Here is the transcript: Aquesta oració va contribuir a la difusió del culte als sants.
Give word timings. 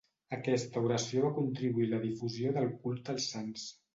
Aquesta 0.35 0.81
oració 0.85 1.21
va 1.25 1.29
contribuir 1.35 1.85
a 1.91 1.93
la 1.93 2.01
difusió 2.07 2.57
del 2.57 2.73
culte 2.87 3.17
als 3.17 3.31
sants. 3.37 3.71